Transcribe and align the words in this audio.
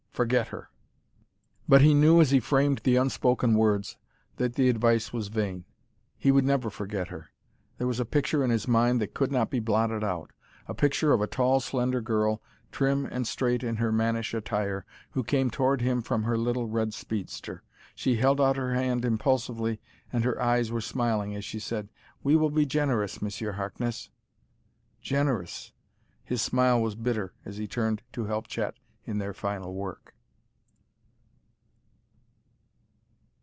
Forget 0.13 0.49
her." 0.49 0.69
But 1.69 1.81
he 1.81 1.93
knew, 1.95 2.19
as 2.21 2.29
he 2.31 2.39
framed 2.41 2.79
the 2.83 2.95
unspoken 2.97 3.53
words, 3.55 3.95
that 4.35 4.53
the 4.55 4.67
advice 4.69 5.11
was 5.13 5.29
vain. 5.29 5.63
He 6.17 6.31
would 6.33 6.43
never 6.43 6.69
forget 6.69 7.07
her. 7.07 7.31
There 7.79 7.87
was 7.87 7.99
a 8.01 8.05
picture 8.05 8.43
in 8.43 8.49
his 8.51 8.67
mind 8.67 8.99
that 9.01 9.13
could 9.15 9.31
not 9.31 9.49
be 9.49 9.59
blotted 9.61 10.03
out 10.03 10.31
a 10.67 10.73
picture 10.75 11.11
of 11.13 11.21
a 11.21 11.27
tall, 11.27 11.59
slender 11.61 12.01
girl, 12.01 12.39
trim 12.73 13.05
and 13.05 13.25
straight 13.25 13.63
in 13.63 13.77
her 13.77 13.89
mannish 13.91 14.33
attire, 14.35 14.85
who 15.11 15.23
came 15.23 15.49
toward 15.49 15.79
him 15.81 16.01
from 16.03 16.23
her 16.23 16.37
little 16.37 16.67
red 16.67 16.93
speedster. 16.93 17.63
She 17.95 18.17
held 18.17 18.39
out 18.41 18.57
her 18.57 18.73
hand 18.75 19.05
impulsively, 19.05 19.79
and 20.13 20.23
her 20.25 20.39
eyes 20.41 20.71
were 20.73 20.81
smiling 20.81 21.33
as 21.37 21.45
she 21.45 21.57
said; 21.57 21.87
"We 22.21 22.35
will 22.35 22.51
be 22.51 22.65
generous, 22.67 23.21
Monsieur 23.23 23.53
Harkness" 23.53 24.09
"Generous!" 25.11 25.71
His 26.21 26.41
smile 26.43 26.79
was 26.81 26.95
bitter 26.95 27.33
as 27.45 27.55
he 27.57 27.65
turned 27.67 28.03
to 28.11 28.25
help 28.25 28.45
Chet 28.47 28.75
in 29.03 29.17
their 29.17 29.33
final 29.33 29.73
work. 29.73 30.13